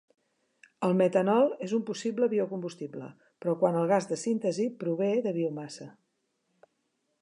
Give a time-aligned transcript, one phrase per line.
[0.87, 3.11] El metanol és un possible biocombustible,
[3.45, 5.93] però quan el gas de síntesi prové de biomassa.